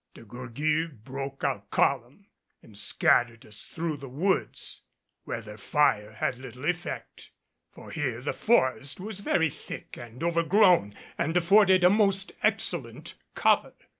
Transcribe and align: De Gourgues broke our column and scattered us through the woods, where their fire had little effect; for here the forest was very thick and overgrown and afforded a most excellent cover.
De 0.15 0.25
Gourgues 0.25 0.91
broke 1.03 1.43
our 1.43 1.61
column 1.69 2.25
and 2.63 2.75
scattered 2.75 3.45
us 3.45 3.65
through 3.65 3.95
the 3.97 4.09
woods, 4.09 4.81
where 5.25 5.41
their 5.43 5.59
fire 5.59 6.13
had 6.13 6.39
little 6.39 6.65
effect; 6.65 7.29
for 7.71 7.91
here 7.91 8.19
the 8.19 8.33
forest 8.33 8.99
was 8.99 9.19
very 9.19 9.51
thick 9.51 9.97
and 9.97 10.23
overgrown 10.23 10.95
and 11.19 11.37
afforded 11.37 11.83
a 11.83 11.89
most 11.91 12.31
excellent 12.41 13.13
cover. 13.35 13.75